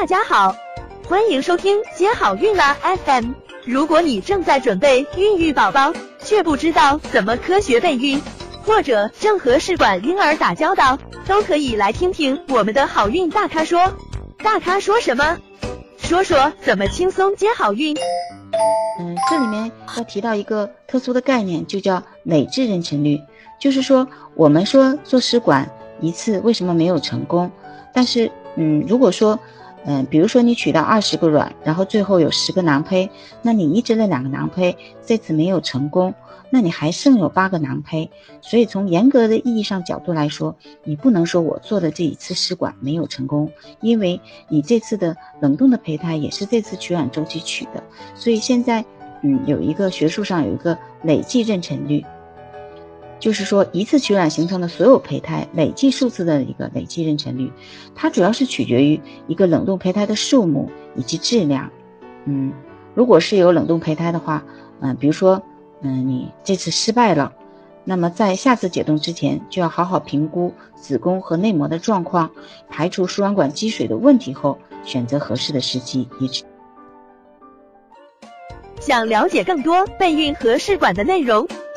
[0.00, 0.54] 大家好，
[1.08, 3.32] 欢迎收听接好运啦 FM。
[3.64, 8.22] 如果你正在准备孕育宝宝，却不知道怎么科学备孕，
[8.62, 13.92] 或者正和试管婴儿打交道，都可以来听听我们的好运大咖说。
[14.38, 15.36] 大咖说什么？
[15.98, 17.96] 说说怎么轻松接好运。
[19.00, 23.20] 嗯，这里面要提到一个特殊的概念，就叫累计妊娠率。
[23.58, 24.06] 就是说，
[24.36, 25.68] 我们说做试管
[26.00, 27.50] 一次为什么没有成功？
[27.92, 29.36] 但是，嗯，如果说，
[29.90, 33.08] 嗯，比如说你取到二十个卵，然后最后有十个囊胚，
[33.40, 36.14] 那你移植了两个囊胚，这次没有成功，
[36.50, 38.10] 那你还剩有八个囊胚。
[38.42, 44.20] 所以从严格的意义上角度来说，你不能说我做的这一次试管没有成功，因为
[44.50, 47.82] 你这次的冷冻的胚胎也是这次取卵周期取的。
[48.14, 48.84] 所以现在，
[49.22, 52.04] 嗯，有一个学术上有一个累计妊娠率。
[53.20, 57.52] 就是说，一次取卵形成的所有胚胎累计数字的一个累计妊娠率，
[57.94, 61.70] 它主要是取决于一个冷冻胚胎的数目以及质量。
[62.24, 62.52] 嗯，
[62.94, 64.44] 如果是有冷冻胚胎的话，
[64.80, 65.42] 嗯，比如说，
[65.82, 67.32] 嗯，你这次失败了，
[67.84, 72.30] 那么在下次解冻之前，就要好好评估子宫和内膜的状况，
[72.68, 76.44] 排除输卵管积水的问题后，选择合适的时机移植。
[78.80, 81.46] 想了解更多备孕和试管的内容。